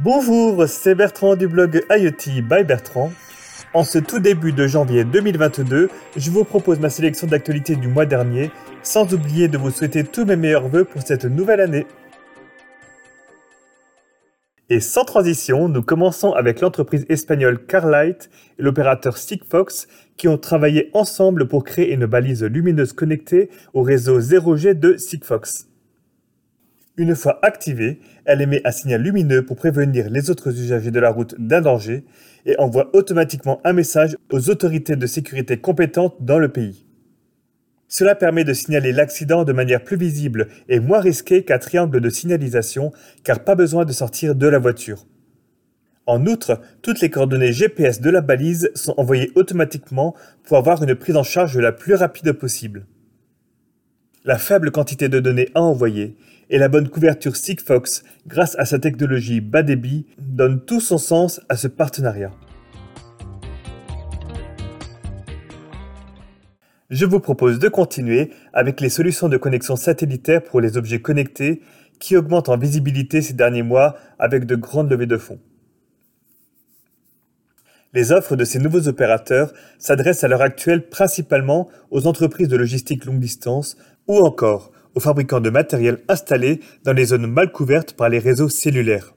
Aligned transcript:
Bonjour, 0.00 0.68
c'est 0.68 0.94
Bertrand 0.94 1.34
du 1.34 1.48
blog 1.48 1.84
IoT 1.90 2.42
by 2.42 2.62
Bertrand. 2.62 3.10
En 3.74 3.82
ce 3.82 3.98
tout 3.98 4.20
début 4.20 4.52
de 4.52 4.64
janvier 4.68 5.02
2022, 5.02 5.90
je 6.16 6.30
vous 6.30 6.44
propose 6.44 6.78
ma 6.78 6.88
sélection 6.88 7.26
d'actualités 7.26 7.74
du 7.74 7.88
mois 7.88 8.06
dernier, 8.06 8.52
sans 8.84 9.12
oublier 9.12 9.48
de 9.48 9.58
vous 9.58 9.72
souhaiter 9.72 10.04
tous 10.04 10.24
mes 10.24 10.36
meilleurs 10.36 10.68
voeux 10.68 10.84
pour 10.84 11.02
cette 11.02 11.24
nouvelle 11.24 11.60
année. 11.60 11.84
Et 14.68 14.78
sans 14.78 15.04
transition, 15.04 15.68
nous 15.68 15.82
commençons 15.82 16.30
avec 16.32 16.60
l'entreprise 16.60 17.04
espagnole 17.08 17.66
Carlight 17.66 18.30
et 18.60 18.62
l'opérateur 18.62 19.18
Sigfox 19.18 19.88
qui 20.16 20.28
ont 20.28 20.38
travaillé 20.38 20.90
ensemble 20.94 21.48
pour 21.48 21.64
créer 21.64 21.92
une 21.92 22.06
balise 22.06 22.44
lumineuse 22.44 22.92
connectée 22.92 23.50
au 23.74 23.82
réseau 23.82 24.20
0G 24.20 24.78
de 24.78 24.96
Sigfox. 24.96 25.66
Une 26.98 27.14
fois 27.14 27.38
activée, 27.42 28.00
elle 28.24 28.42
émet 28.42 28.60
un 28.64 28.72
signal 28.72 29.00
lumineux 29.00 29.44
pour 29.44 29.54
prévenir 29.54 30.10
les 30.10 30.30
autres 30.30 30.48
usagers 30.48 30.90
de 30.90 30.98
la 30.98 31.10
route 31.10 31.36
d'un 31.38 31.60
danger 31.60 32.04
et 32.44 32.58
envoie 32.58 32.90
automatiquement 32.92 33.60
un 33.62 33.72
message 33.72 34.16
aux 34.32 34.50
autorités 34.50 34.96
de 34.96 35.06
sécurité 35.06 35.58
compétentes 35.58 36.16
dans 36.18 36.40
le 36.40 36.48
pays. 36.48 36.86
Cela 37.86 38.16
permet 38.16 38.42
de 38.42 38.52
signaler 38.52 38.90
l'accident 38.90 39.44
de 39.44 39.52
manière 39.52 39.84
plus 39.84 39.96
visible 39.96 40.48
et 40.68 40.80
moins 40.80 40.98
risquée 40.98 41.44
qu'un 41.44 41.58
triangle 41.58 42.00
de 42.00 42.10
signalisation 42.10 42.90
car 43.22 43.44
pas 43.44 43.54
besoin 43.54 43.84
de 43.84 43.92
sortir 43.92 44.34
de 44.34 44.48
la 44.48 44.58
voiture. 44.58 45.06
En 46.06 46.26
outre, 46.26 46.60
toutes 46.82 47.00
les 47.00 47.10
coordonnées 47.10 47.52
GPS 47.52 48.00
de 48.00 48.10
la 48.10 48.22
balise 48.22 48.72
sont 48.74 48.94
envoyées 48.96 49.30
automatiquement 49.36 50.16
pour 50.42 50.56
avoir 50.56 50.82
une 50.82 50.96
prise 50.96 51.16
en 51.16 51.22
charge 51.22 51.56
la 51.58 51.70
plus 51.70 51.94
rapide 51.94 52.32
possible. 52.32 52.86
La 54.24 54.36
faible 54.36 54.72
quantité 54.72 55.08
de 55.08 55.20
données 55.20 55.48
à 55.54 55.62
envoyer 55.62 56.16
et 56.50 56.58
la 56.58 56.68
bonne 56.68 56.88
couverture 56.88 57.36
Sigfox 57.36 58.02
grâce 58.26 58.56
à 58.58 58.64
sa 58.64 58.80
technologie 58.80 59.40
bas 59.40 59.62
débit 59.62 60.06
donnent 60.18 60.60
tout 60.60 60.80
son 60.80 60.98
sens 60.98 61.40
à 61.48 61.56
ce 61.56 61.68
partenariat. 61.68 62.32
Je 66.90 67.06
vous 67.06 67.20
propose 67.20 67.60
de 67.60 67.68
continuer 67.68 68.30
avec 68.52 68.80
les 68.80 68.88
solutions 68.88 69.28
de 69.28 69.36
connexion 69.36 69.76
satellitaire 69.76 70.42
pour 70.42 70.60
les 70.60 70.76
objets 70.76 71.00
connectés 71.00 71.62
qui 72.00 72.16
augmentent 72.16 72.48
en 72.48 72.58
visibilité 72.58 73.22
ces 73.22 73.34
derniers 73.34 73.62
mois 73.62 73.96
avec 74.18 74.46
de 74.46 74.56
grandes 74.56 74.90
levées 74.90 75.06
de 75.06 75.18
fonds. 75.18 75.38
Les 77.94 78.12
offres 78.12 78.36
de 78.36 78.44
ces 78.44 78.58
nouveaux 78.58 78.88
opérateurs 78.88 79.52
s'adressent 79.78 80.24
à 80.24 80.28
l'heure 80.28 80.42
actuelle 80.42 80.88
principalement 80.88 81.68
aux 81.90 82.06
entreprises 82.06 82.48
de 82.48 82.56
logistique 82.56 83.04
longue 83.04 83.20
distance 83.20 83.76
ou 84.08 84.18
encore 84.18 84.72
aux 84.94 85.00
fabricants 85.00 85.40
de 85.40 85.50
matériel 85.50 86.02
installés 86.08 86.60
dans 86.82 86.92
les 86.92 87.06
zones 87.06 87.26
mal 87.26 87.52
couvertes 87.52 87.92
par 87.92 88.08
les 88.08 88.18
réseaux 88.18 88.48
cellulaires. 88.48 89.14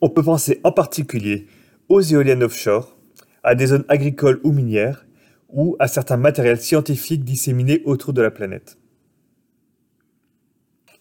On 0.00 0.10
peut 0.10 0.22
penser 0.22 0.60
en 0.64 0.72
particulier 0.72 1.46
aux 1.88 2.00
éoliennes 2.00 2.42
offshore, 2.42 2.98
à 3.42 3.54
des 3.54 3.68
zones 3.68 3.84
agricoles 3.88 4.40
ou 4.42 4.52
minières, 4.52 5.06
ou 5.48 5.76
à 5.78 5.86
certains 5.86 6.16
matériels 6.16 6.60
scientifiques 6.60 7.24
disséminés 7.24 7.80
autour 7.84 8.12
de 8.12 8.20
la 8.20 8.30
planète. 8.30 8.76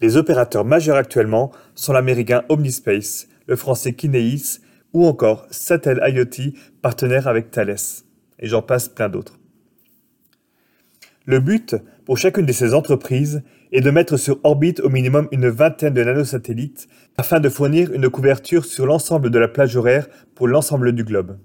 Les 0.00 0.16
opérateurs 0.16 0.64
majeurs 0.64 0.96
actuellement 0.96 1.52
sont 1.74 1.92
l'américain 1.92 2.44
Omnispace, 2.48 3.28
le 3.46 3.56
français 3.56 3.94
Kineis 3.94 4.60
ou 4.92 5.06
encore 5.06 5.46
Sattel 5.50 6.00
IoT, 6.06 6.54
partenaire 6.82 7.28
avec 7.28 7.50
Thales. 7.50 7.76
Et 8.38 8.48
j'en 8.48 8.62
passe 8.62 8.88
plein 8.88 9.08
d'autres. 9.08 9.38
Le 11.24 11.38
but 11.38 11.76
pour 12.04 12.18
chacune 12.18 12.46
de 12.46 12.52
ces 12.52 12.74
entreprises 12.74 13.42
est 13.70 13.80
de 13.80 13.90
mettre 13.90 14.16
sur 14.16 14.40
orbite 14.42 14.80
au 14.80 14.88
minimum 14.88 15.28
une 15.30 15.48
vingtaine 15.48 15.94
de 15.94 16.02
nanosatellites 16.02 16.88
afin 17.16 17.38
de 17.38 17.48
fournir 17.48 17.92
une 17.92 18.10
couverture 18.10 18.64
sur 18.64 18.86
l'ensemble 18.86 19.30
de 19.30 19.38
la 19.38 19.48
plage 19.48 19.76
horaire 19.76 20.08
pour 20.34 20.48
l'ensemble 20.48 20.92
du 20.92 21.04
globe. 21.04 21.38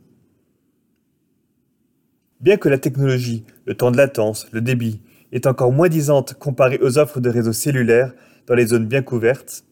Bien 2.41 2.57
que 2.57 2.69
la 2.69 2.77
technologie, 2.77 3.45
le 3.65 3.75
temps 3.75 3.91
de 3.91 3.97
latence, 3.97 4.47
le 4.51 4.61
débit, 4.61 5.01
est 5.31 5.47
encore 5.47 5.71
moins 5.71 5.89
disante 5.89 6.33
comparée 6.33 6.79
aux 6.81 6.97
offres 6.97 7.19
de 7.19 7.29
réseaux 7.29 7.53
cellulaires 7.53 8.13
dans 8.47 8.55
les 8.55 8.67
zones 8.67 8.85
bien 8.85 9.01
couvertes, 9.01 9.63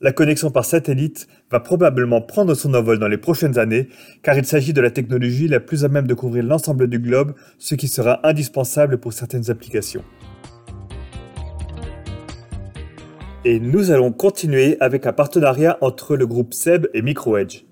la 0.00 0.12
connexion 0.12 0.50
par 0.50 0.64
satellite 0.64 1.26
va 1.50 1.60
probablement 1.60 2.20
prendre 2.20 2.54
son 2.54 2.74
envol 2.74 2.98
dans 2.98 3.08
les 3.08 3.18
prochaines 3.18 3.58
années, 3.58 3.88
car 4.22 4.36
il 4.38 4.44
s'agit 4.44 4.72
de 4.72 4.80
la 4.80 4.90
technologie 4.90 5.48
la 5.48 5.60
plus 5.60 5.84
à 5.84 5.88
même 5.88 6.06
de 6.06 6.14
couvrir 6.14 6.44
l'ensemble 6.44 6.88
du 6.88 6.98
globe, 6.98 7.34
ce 7.58 7.74
qui 7.74 7.88
sera 7.88 8.26
indispensable 8.26 8.98
pour 8.98 9.12
certaines 9.12 9.50
applications. 9.50 10.04
Et 13.44 13.60
nous 13.60 13.90
allons 13.90 14.12
continuer 14.12 14.76
avec 14.80 15.06
un 15.06 15.12
partenariat 15.12 15.78
entre 15.80 16.16
le 16.16 16.26
groupe 16.26 16.54
SEB 16.54 16.88
et 16.94 17.02
MicroEdge. 17.02 17.64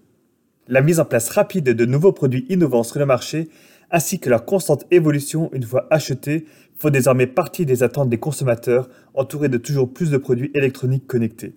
La 0.68 0.80
mise 0.80 1.00
en 1.00 1.04
place 1.04 1.28
rapide 1.28 1.64
de 1.64 1.84
nouveaux 1.84 2.12
produits 2.12 2.46
innovants 2.48 2.82
sur 2.82 2.98
le 2.98 3.06
marché 3.06 3.48
ainsi 3.90 4.18
que 4.18 4.30
leur 4.30 4.44
constante 4.44 4.84
évolution 4.90 5.50
une 5.52 5.62
fois 5.62 5.86
achetés, 5.90 6.46
font 6.78 6.90
désormais 6.90 7.26
partie 7.26 7.66
des 7.66 7.82
attentes 7.82 8.10
des 8.10 8.18
consommateurs 8.18 8.88
entourés 9.14 9.48
de 9.48 9.58
toujours 9.58 9.92
plus 9.92 10.10
de 10.10 10.18
produits 10.18 10.50
électroniques 10.54 11.06
connectés. 11.06 11.54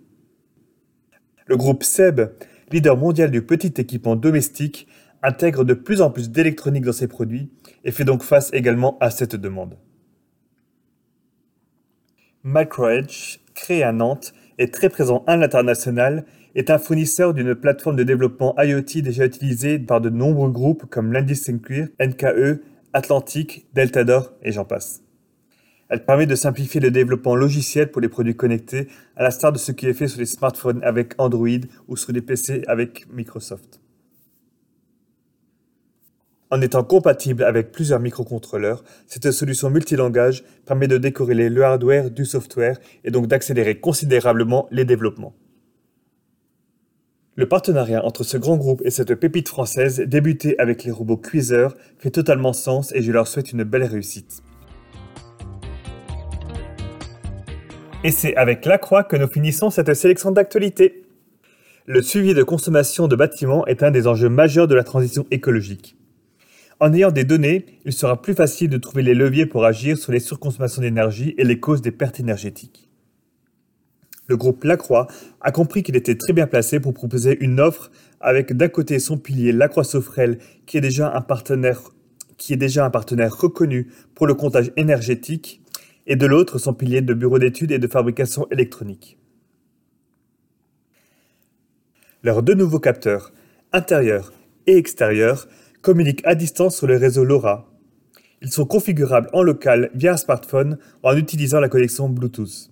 Le 1.49 1.57
groupe 1.57 1.81
SEB, 1.81 2.29
leader 2.71 2.95
mondial 2.95 3.31
du 3.31 3.41
petit 3.41 3.73
équipement 3.81 4.15
domestique, 4.15 4.87
intègre 5.23 5.63
de 5.63 5.73
plus 5.73 5.99
en 5.99 6.11
plus 6.11 6.29
d'électronique 6.29 6.85
dans 6.85 6.93
ses 6.93 7.07
produits 7.07 7.49
et 7.83 7.91
fait 7.91 8.03
donc 8.03 8.21
face 8.21 8.51
également 8.53 8.99
à 8.99 9.09
cette 9.09 9.35
demande. 9.35 9.75
Microedge, 12.43 13.39
créé 13.55 13.81
à 13.81 13.91
Nantes, 13.91 14.31
est 14.59 14.71
très 14.71 14.89
présent 14.89 15.23
à 15.25 15.37
l'international 15.37 16.25
est 16.53 16.69
un 16.69 16.77
fournisseur 16.77 17.33
d'une 17.33 17.55
plateforme 17.55 17.95
de 17.95 18.03
développement 18.03 18.53
IoT 18.59 19.01
déjà 19.01 19.25
utilisée 19.25 19.79
par 19.79 20.01
de 20.01 20.11
nombreux 20.11 20.51
groupes 20.51 20.85
comme 20.85 21.11
l'Indistinguir, 21.11 21.87
NKE, 21.99 22.61
Atlantic, 22.93 23.65
Deltador 23.73 24.33
et 24.43 24.51
j'en 24.51 24.65
passe. 24.65 25.01
Elle 25.89 26.05
permet 26.05 26.27
de 26.27 26.35
simplifier 26.35 26.79
le 26.79 26.91
développement 26.91 27.35
logiciel 27.35 27.89
pour 27.89 27.99
les 27.99 28.09
produits 28.09 28.35
connectés, 28.35 28.87
à 29.15 29.23
l'instar 29.23 29.51
de 29.51 29.57
ce 29.57 29.71
qui 29.71 29.87
est 29.87 29.93
fait 29.93 30.07
sur 30.07 30.19
les 30.19 30.27
smartphones 30.27 30.83
avec 30.83 31.13
Android 31.17 31.47
ou 31.87 31.97
sur 31.97 32.11
les 32.11 32.21
PC 32.21 32.63
avec 32.67 33.11
Microsoft. 33.11 33.81
En 36.51 36.61
étant 36.61 36.83
compatible 36.83 37.43
avec 37.43 37.71
plusieurs 37.71 37.99
microcontrôleurs, 37.99 38.83
cette 39.07 39.31
solution 39.31 39.69
multilangage 39.69 40.43
permet 40.65 40.87
de 40.87 40.97
décorréler 40.97 41.49
le 41.49 41.63
hardware 41.63 42.09
du 42.09 42.25
software 42.25 42.79
et 43.03 43.11
donc 43.11 43.27
d'accélérer 43.27 43.79
considérablement 43.79 44.67
les 44.71 44.85
développements. 44.85 45.35
Le 47.35 47.47
partenariat 47.47 48.03
entre 48.03 48.23
ce 48.23 48.37
grand 48.37 48.57
groupe 48.57 48.81
et 48.83 48.91
cette 48.91 49.15
pépite 49.15 49.47
française, 49.47 49.99
débutée 49.99 50.59
avec 50.59 50.83
les 50.83 50.91
robots 50.91 51.17
cuiseurs, 51.17 51.75
fait 51.97 52.11
totalement 52.11 52.53
sens 52.53 52.91
et 52.93 53.01
je 53.01 53.11
leur 53.11 53.27
souhaite 53.27 53.51
une 53.51 53.63
belle 53.63 53.85
réussite. 53.85 54.43
Et 58.03 58.11
c'est 58.11 58.35
avec 58.35 58.65
la 58.65 58.77
croix 58.77 59.03
que 59.03 59.15
nous 59.15 59.27
finissons 59.27 59.69
cette 59.69 59.93
sélection 59.93 60.31
d'actualités. 60.31 61.03
Le 61.85 62.01
suivi 62.01 62.33
de 62.33 62.43
consommation 62.43 63.07
de 63.07 63.15
bâtiments 63.15 63.65
est 63.65 63.83
un 63.83 63.91
des 63.91 64.07
enjeux 64.07 64.29
majeurs 64.29 64.67
de 64.67 64.75
la 64.75 64.83
transition 64.83 65.25
écologique. 65.31 65.97
En 66.79 66.93
ayant 66.93 67.11
des 67.11 67.25
données, 67.25 67.65
il 67.85 67.93
sera 67.93 68.21
plus 68.21 68.33
facile 68.33 68.69
de 68.69 68.77
trouver 68.77 69.03
les 69.03 69.15
leviers 69.15 69.45
pour 69.45 69.65
agir 69.65 69.97
sur 69.97 70.11
les 70.11 70.19
surconsommations 70.19 70.81
d'énergie 70.81 71.35
et 71.37 71.43
les 71.43 71.59
causes 71.59 71.81
des 71.81 71.91
pertes 71.91 72.19
énergétiques 72.19 72.89
le 74.29 74.37
groupe 74.37 74.63
Lacroix 74.63 75.07
a 75.41 75.51
compris 75.51 75.83
qu'il 75.83 75.97
était 75.97 76.15
très 76.15 76.31
bien 76.33 76.47
placé 76.47 76.79
pour 76.79 76.93
proposer 76.93 77.37
une 77.43 77.59
offre 77.59 77.91
avec 78.21 78.53
d'un 78.53 78.69
côté 78.69 78.99
son 78.99 79.17
pilier 79.17 79.51
Lacroix 79.51 79.83
Sofrel 79.83 80.37
qui 80.67 80.77
est 80.77 80.81
déjà 80.81 81.11
un 81.13 81.21
partenaire 81.21 81.81
reconnu 83.35 83.87
pour 84.15 84.27
le 84.27 84.35
comptage 84.35 84.71
énergétique 84.77 85.61
et 86.07 86.15
de 86.15 86.25
l'autre 86.25 86.57
son 86.57 86.73
pilier 86.73 87.01
de 87.01 87.13
bureau 87.13 87.39
d'études 87.39 87.71
et 87.71 87.79
de 87.79 87.87
fabrication 87.87 88.47
électronique. 88.51 89.17
Leurs 92.23 92.43
deux 92.43 92.55
nouveaux 92.55 92.79
capteurs, 92.79 93.31
intérieur 93.71 94.33
et 94.67 94.75
extérieur, 94.75 95.47
communiquent 95.81 96.25
à 96.25 96.35
distance 96.35 96.77
sur 96.77 96.87
le 96.87 96.97
réseau 96.97 97.23
LoRa. 97.23 97.71
Ils 98.41 98.51
sont 98.51 98.65
configurables 98.65 99.29
en 99.33 99.41
local 99.41 99.89
via 99.93 100.13
un 100.13 100.17
smartphone 100.17 100.77
en 101.03 101.15
utilisant 101.15 101.59
la 101.59 101.69
connexion 101.69 102.09
Bluetooth. 102.09 102.71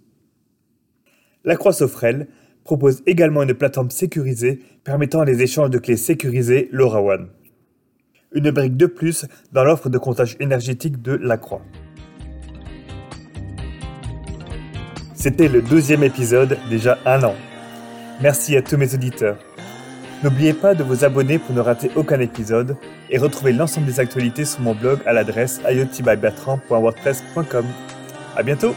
La 1.46 1.56
Croix 1.56 1.74
Sofrel 1.74 2.28
propose 2.66 3.02
également 3.06 3.44
une 3.44 3.54
plateforme 3.54 3.90
sécurisée 3.90 4.60
permettant 4.84 5.24
les 5.24 5.42
échanges 5.42 5.70
de 5.70 5.78
clés 5.78 5.96
sécurisées 5.96 6.68
LoRaWAN. 6.72 7.28
Une 8.34 8.52
brique 8.52 8.76
de 8.76 8.88
plus 8.88 9.26
dans 9.54 9.64
l'offre 9.64 9.90
de 9.90 9.98
comptage 9.98 10.36
énergétique 10.42 11.02
de 11.02 11.14
La 11.14 11.38
Croix. 11.38 11.62
C'était 15.28 15.50
le 15.50 15.62
deuxième 15.62 16.04
épisode, 16.06 16.58
déjà 16.70 17.00
un 17.06 17.22
an. 17.22 17.36
Merci 18.22 18.56
à 18.56 18.62
tous 18.62 18.78
mes 18.78 18.94
auditeurs. 18.94 19.36
N'oubliez 20.24 20.54
pas 20.54 20.74
de 20.74 20.86
vous 20.86 21.04
abonner 21.04 21.38
pour 21.38 21.54
ne 21.54 21.60
rater 21.60 21.92
aucun 21.98 22.22
épisode 22.22 22.78
et 23.10 23.18
retrouver 23.18 23.52
l'ensemble 23.52 23.88
des 23.88 24.00
actualités 24.00 24.46
sur 24.46 24.62
mon 24.62 24.74
blog 24.74 25.00
à 25.06 25.12
l'adresse 25.12 25.60
iotbybertrand.wordpress.com. 25.70 27.66
À 28.38 28.44
bientôt! 28.44 28.74